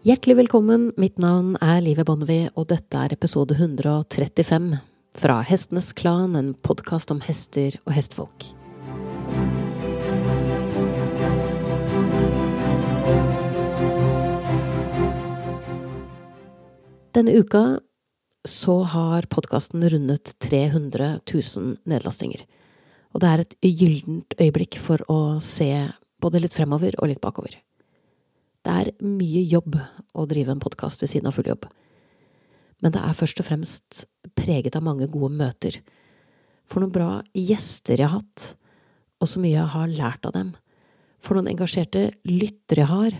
[0.00, 4.70] Hjertelig velkommen, mitt navn er Live Bonnevie, og dette er episode 135
[5.20, 8.46] fra Hestenes Klan, en podkast om hester og hestfolk.
[17.12, 17.64] Denne uka
[18.48, 22.48] så har podkasten rundet 300 000 nedlastinger.
[23.12, 25.74] Og det er et gyllent øyeblikk for å se
[26.24, 27.60] både litt fremover og litt bakover.
[28.66, 29.76] Det er mye jobb
[30.14, 31.66] å drive en podkast ved siden av full jobb.
[32.84, 34.04] Men det er først og fremst
[34.36, 35.78] preget av mange gode møter.
[36.68, 38.54] For noen bra gjester jeg har hatt,
[39.20, 40.52] og så mye jeg har lært av dem.
[41.20, 43.16] For noen engasjerte lyttere jeg har,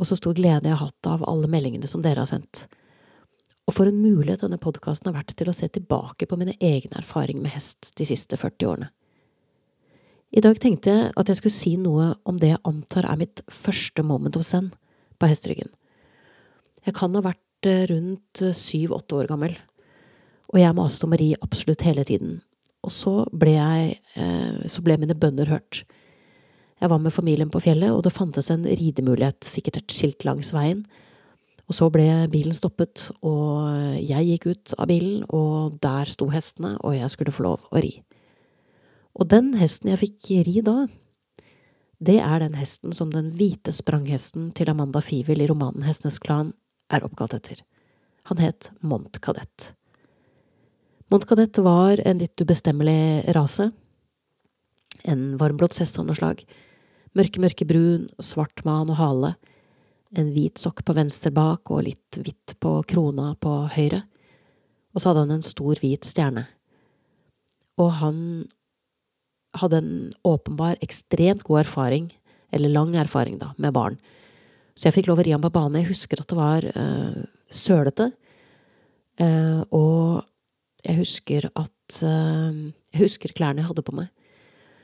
[0.00, 2.64] og så stor glede jeg har hatt av alle meldingene som dere har sendt.
[3.68, 6.98] Og for en mulighet denne podkasten har vært til å se tilbake på mine egne
[6.98, 8.90] erfaringer med hest de siste 40 årene.
[10.30, 13.42] I dag tenkte jeg at jeg skulle si noe om det jeg antar er mitt
[13.50, 14.68] første moment of zen
[15.18, 15.72] på hesteryggen.
[16.86, 19.56] Jeg kan ha vært eh, rundt eh, syv–åtte år gammel,
[20.54, 22.38] og jeg maste om ri absolutt hele tiden.
[22.86, 23.96] Og så ble jeg…
[24.14, 25.82] Eh, så ble mine bønner hørt.
[26.80, 30.54] Jeg var med familien på fjellet, og det fantes en ridemulighet, sikkert et skilt langs
[30.54, 30.84] veien.
[31.66, 33.66] Og så ble bilen stoppet, og
[33.98, 37.82] jeg gikk ut av bilen, og der sto hestene, og jeg skulle få lov å
[37.82, 37.98] ri.
[39.18, 40.84] Og den hesten jeg fikk ri da,
[42.00, 46.54] det er den hesten som den hvite spranghesten til Amanda Fivel i romanen Hestenes Klan
[46.88, 47.60] er oppkalt etter.
[48.30, 49.74] Han het Mont Kadett.
[51.12, 53.68] Mont Kadett var en litt ubestemmelig rase.
[55.04, 56.40] En varmblodshest av noe slag.
[57.18, 59.34] Mørke, mørke brun, svart man og hale.
[60.16, 64.04] En hvit sokk på venstre bak og litt hvitt på krona på høyre.
[64.94, 66.46] Og så hadde han en stor, hvit stjerne.
[67.76, 68.22] Og han
[69.58, 69.92] hadde en
[70.26, 72.10] åpenbar ekstremt god erfaring,
[72.54, 73.98] eller lang erfaring, da, med barn.
[74.74, 75.82] Så jeg fikk lov å ri ham på bane.
[75.82, 77.20] Jeg husker at det var uh,
[77.52, 78.10] sølete.
[79.20, 80.22] Uh, og
[80.86, 82.54] jeg husker at uh,
[82.94, 84.08] Jeg husker klærne jeg hadde på meg.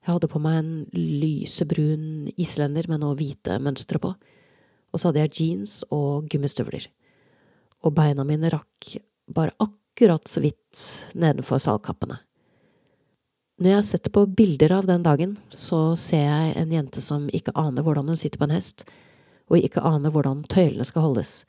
[0.00, 4.14] Jeg hadde på meg en lysebrun islender med noe hvite mønstre på.
[4.90, 6.86] Og så hadde jeg jeans og gummistøvler.
[7.84, 8.94] Og beina mine rakk
[9.30, 10.80] bare akkurat så vidt
[11.18, 12.16] nedenfor salkappene.
[13.60, 17.26] Når jeg har sett på bilder av den dagen, så ser jeg en jente som
[17.28, 18.86] ikke aner hvordan hun sitter på en hest,
[19.52, 21.42] og ikke aner hvordan tøylene skal holdes.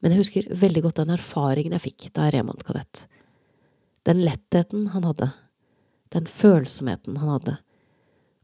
[0.00, 3.04] Men jeg husker veldig godt den erfaringen jeg fikk da jeg remont kadett.
[4.08, 5.28] Den lettheten han hadde,
[6.16, 7.58] den følsomheten han hadde,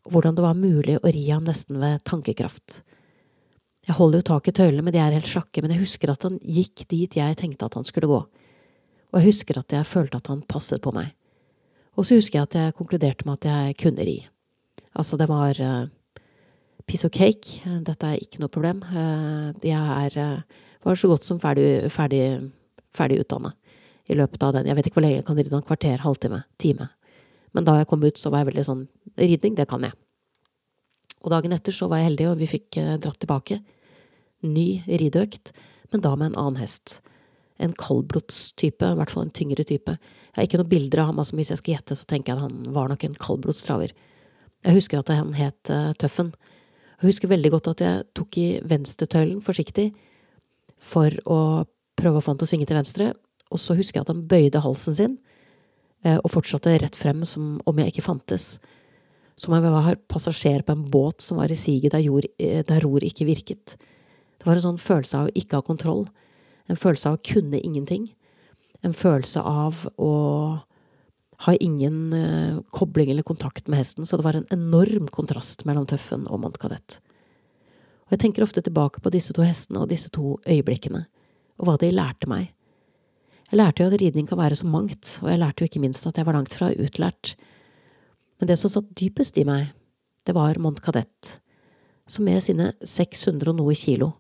[0.05, 2.83] og hvordan det var mulig å ri ham nesten ved tankekraft.
[3.89, 6.29] Jeg holder jo tak i tøylene, men de er helt slakke, men jeg husker at
[6.29, 10.21] han gikk dit jeg tenkte at han skulle gå, og jeg husker at jeg følte
[10.21, 11.17] at han passet på meg.
[11.97, 14.19] Og så husker jeg at jeg konkluderte med at jeg kunne ri.
[14.97, 15.89] Altså, det var uh,
[16.89, 17.63] piece of cake.
[17.85, 18.83] Dette er ikke noe problem.
[18.85, 22.51] Uh, jeg er, uh, var så godt som ferdig, ferdig,
[22.97, 23.55] ferdig utdanna
[24.13, 24.69] i løpet av den.
[24.69, 26.91] Jeg vet ikke hvor lenge jeg kan ri, en kvarter, halvtime, time.
[27.57, 28.85] Men da jeg kom ut, så var jeg veldig sånn
[29.17, 29.97] Ridning, det kan jeg.
[31.25, 33.57] Og dagen etter så var jeg heldig, og vi fikk dratt tilbake.
[34.45, 35.55] Ny rideøkt,
[35.89, 36.99] men da med en annen hest
[37.63, 39.95] en kaldblodstype, i hvert fall en tyngre type.
[39.97, 42.41] Jeg har ikke noen bilder av ham, altså hvis jeg skal gjette, så tenker jeg
[42.41, 43.95] at han var nok en kaldblodstraver.
[44.67, 46.33] Jeg husker at han het uh, Tøffen.
[47.01, 49.91] Jeg husker veldig godt at jeg tok i venstretøylen forsiktig
[50.83, 51.39] for å
[51.97, 53.11] prøve å få han til å svinge til venstre,
[53.53, 55.19] og så husker jeg at han bøyde halsen sin
[56.05, 58.57] uh, og fortsatte rett frem som om jeg ikke fantes.
[59.37, 62.63] Som om jeg var passasjer på en båt som var i siget der, jord, eh,
[62.65, 63.77] der ror ikke virket.
[63.77, 66.07] Det var en sånn følelse av å ikke ha kontroll
[66.67, 68.09] en følelse av å kunne ingenting.
[68.85, 70.13] En følelse av å
[71.45, 75.87] ha ingen uh, kobling eller kontakt med hesten, så det var en enorm kontrast mellom
[75.89, 76.99] Tøffen og Montkadett.
[78.07, 81.05] Og jeg tenker ofte tilbake på disse to hestene og disse to øyeblikkene,
[81.61, 82.53] og hva de lærte meg.
[83.51, 86.07] Jeg lærte jo at ridning kan være så mangt, og jeg lærte jo ikke minst
[86.09, 87.35] at jeg var langt fra utlært.
[88.41, 89.75] Men det som satt dypest i meg,
[90.27, 91.37] det var Montkadett,
[92.09, 94.15] som med sine 600 og noe kilo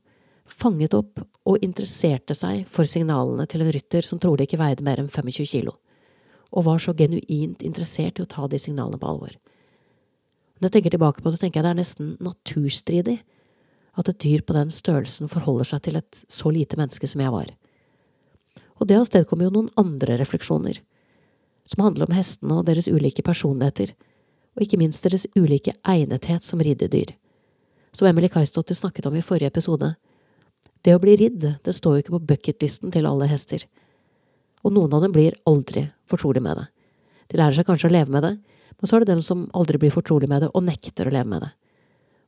[0.47, 5.03] fanget opp og interesserte seg for signalene til en rytter som trolig ikke veide mer
[5.03, 5.77] enn 25 kilo,
[6.55, 9.35] og var så genuint interessert i å ta de signalene på alvor.
[10.57, 13.19] Når jeg tenker tilbake på det, tenker jeg det er nesten naturstridig
[13.97, 17.33] at et dyr på den størrelsen forholder seg til et så lite menneske som jeg
[17.33, 17.51] var.
[18.81, 20.81] Og det avstedkommer jo noen andre refleksjoner,
[21.67, 23.93] som handler om hestene og deres ulike personligheter,
[24.57, 27.13] og ikke minst deres ulike egnethet som ridedyr.
[27.97, 29.95] Som Emily Kajstotter snakket om i forrige episode,
[30.85, 33.65] det å bli ridd, det står jo ikke på bucketlisten til alle hester.
[34.67, 36.67] Og noen av dem blir aldri fortrolig med det.
[37.33, 38.35] De lærer seg kanskje å leve med det,
[38.77, 41.31] men så er det dem som aldri blir fortrolig med det og nekter å leve
[41.31, 41.51] med det.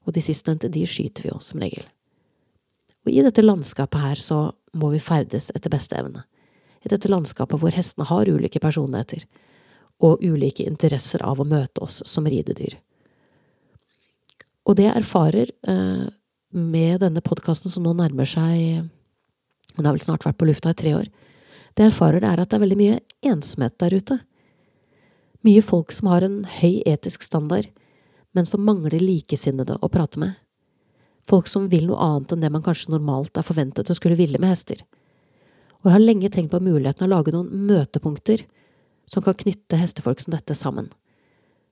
[0.09, 1.85] Og de sistnevnte, de skyter vi jo, som regel.
[3.07, 4.41] Og i dette landskapet her så
[4.79, 6.25] må vi ferdes etter beste evne.
[6.85, 9.25] I dette landskapet hvor hestene har ulike personligheter
[10.05, 12.77] og ulike interesser av å møte oss som ridedyr.
[14.69, 16.07] Og det jeg erfarer eh,
[16.55, 18.89] med denne podkasten som nå nærmer seg
[19.77, 21.07] Den har vel snart vært på lufta i tre år.
[21.77, 22.99] Det jeg erfarer, det er at det er veldig mye
[23.31, 24.17] ensomhet der ute.
[25.47, 27.69] Mye folk som har en høy etisk standard,
[28.35, 30.35] men som mangler likesinnede å prate med.
[31.31, 34.41] Folk som vil noe annet enn det man kanskje normalt er forventet å skulle ville
[34.43, 34.83] med hester.
[35.79, 38.43] Og jeg har lenge tenkt på muligheten å lage noen møtepunkter
[39.07, 40.89] som kan knytte hestefolk som dette sammen.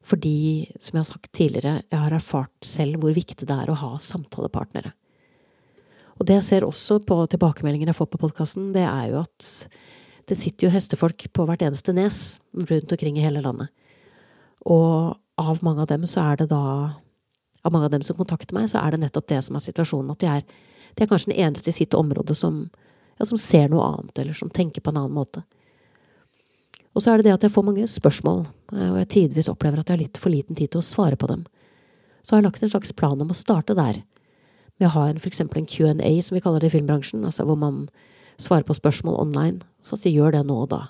[0.07, 3.79] Fordi, som jeg har sagt tidligere, jeg har erfart selv hvor viktig det er å
[3.81, 4.93] ha samtalepartnere.
[6.17, 9.49] Og det jeg ser også på tilbakemeldinger jeg får på podkasten, det er jo at
[10.27, 12.39] det sitter jo hestefolk på hvert eneste nes
[12.71, 13.71] rundt omkring i hele landet.
[14.67, 16.95] Og av mange av dem så er det da
[17.67, 20.13] Av mange av dem som kontakter meg, så er det nettopp det som er situasjonen.
[20.13, 20.43] At de er,
[20.95, 22.61] de er kanskje den eneste i sitt område som,
[23.19, 25.43] ja, som ser noe annet, eller som tenker på en annen måte.
[26.97, 29.83] Og så er det det at jeg får mange spørsmål, eh, og jeg tidvis opplever
[29.83, 31.45] at jeg har litt for liten tid til å svare på dem.
[32.25, 34.01] Så har jeg lagt en slags plan om å starte der,
[34.81, 37.47] med å ha en, for eksempel en Q&A, som vi kaller det i filmbransjen, altså
[37.49, 37.85] hvor man
[38.41, 40.83] svarer på spørsmål online, så at de gjør det nå og da.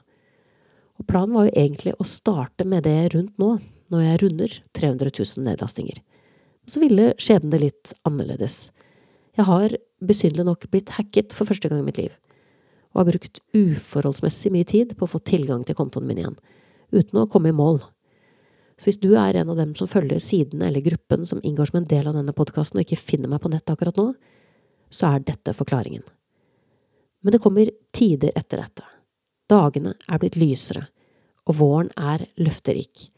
[0.97, 3.57] Og planen var jo egentlig å starte med det rundt nå,
[3.93, 6.01] når jeg runder 300 000 nedlastinger.
[6.67, 8.71] Så ville skjebnen det litt annerledes.
[9.39, 12.15] Jeg har besynderlig nok blitt hacket for første gang i mitt liv,
[12.97, 16.39] og har brukt uforholdsmessig mye tid på å få tilgang til kontoen min igjen,
[16.97, 17.83] uten å komme i mål.
[18.81, 21.81] Så hvis du er en av dem som følger sidene eller gruppen som inngår som
[21.81, 24.11] en del av denne podkasten og ikke finner meg på nett akkurat nå,
[24.93, 26.05] så er dette forklaringen.
[27.25, 28.85] Men det kommer tider etter dette.
[29.51, 30.87] Dagene er blitt lysere,
[31.47, 33.11] og våren er løfterik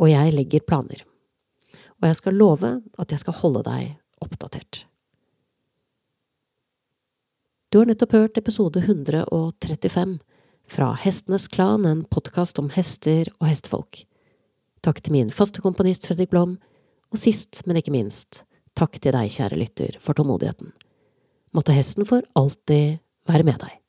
[0.00, 1.04] og jeg legger planer.
[2.00, 2.70] Og jeg skal love
[3.00, 4.84] at jeg skal holde deg oppdatert.
[7.70, 10.16] Du har nettopp hørt episode 135
[10.66, 14.00] fra Hestenes Klan, en podkast om hester og hestefolk.
[14.82, 16.56] Takk til min faste komponist Fredrik Blom,
[17.14, 18.42] og sist, men ikke minst,
[18.74, 20.74] takk til deg, kjære lytter, for tålmodigheten.
[21.54, 22.98] Måtte hesten for alltid
[23.30, 23.79] være med deg.